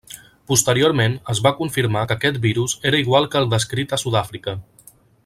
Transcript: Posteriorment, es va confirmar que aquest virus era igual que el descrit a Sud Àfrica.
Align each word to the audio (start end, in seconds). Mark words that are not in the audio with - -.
Posteriorment, 0.51 1.17
es 1.33 1.41
va 1.47 1.51
confirmar 1.59 2.03
que 2.11 2.17
aquest 2.17 2.41
virus 2.49 2.75
era 2.93 3.05
igual 3.05 3.29
que 3.35 3.43
el 3.43 3.51
descrit 3.53 3.95
a 3.99 4.05
Sud 4.05 4.19
Àfrica. 4.25 4.57